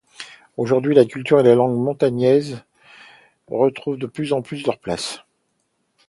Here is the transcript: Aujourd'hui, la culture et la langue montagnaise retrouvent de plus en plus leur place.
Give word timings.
Aujourd'hui, 0.57 0.95
la 0.95 1.05
culture 1.05 1.39
et 1.39 1.43
la 1.43 1.53
langue 1.53 1.77
montagnaise 1.77 2.63
retrouvent 3.51 3.99
de 3.99 4.07
plus 4.07 4.33
en 4.33 4.41
plus 4.41 4.65
leur 4.65 4.79
place. 4.79 5.19